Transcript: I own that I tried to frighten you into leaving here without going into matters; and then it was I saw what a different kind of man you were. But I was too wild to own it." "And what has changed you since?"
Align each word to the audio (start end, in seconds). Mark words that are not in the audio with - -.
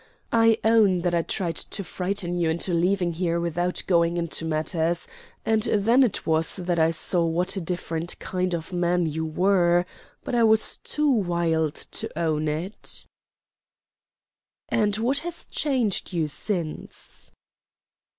I 0.33 0.57
own 0.63 1.01
that 1.01 1.13
I 1.13 1.21
tried 1.21 1.57
to 1.57 1.83
frighten 1.83 2.35
you 2.35 2.49
into 2.49 2.73
leaving 2.73 3.11
here 3.13 3.39
without 3.39 3.83
going 3.85 4.17
into 4.17 4.45
matters; 4.45 5.07
and 5.45 5.61
then 5.61 6.01
it 6.01 6.25
was 6.25 6.59
I 6.59 6.89
saw 6.89 7.23
what 7.23 7.55
a 7.55 7.61
different 7.61 8.17
kind 8.17 8.55
of 8.55 8.73
man 8.73 9.05
you 9.05 9.23
were. 9.27 9.85
But 10.23 10.33
I 10.33 10.43
was 10.43 10.77
too 10.77 11.07
wild 11.11 11.75
to 11.75 12.09
own 12.17 12.47
it." 12.47 13.05
"And 14.69 14.95
what 14.95 15.19
has 15.19 15.45
changed 15.45 16.13
you 16.13 16.25
since?" 16.25 17.31